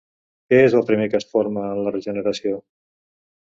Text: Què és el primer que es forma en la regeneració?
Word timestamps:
Què 0.53 0.61
és 0.69 0.75
el 0.79 0.85
primer 0.87 1.05
que 1.11 1.19
es 1.23 1.27
forma 1.33 1.67
en 1.75 1.83
la 1.89 1.93
regeneració? 1.97 2.59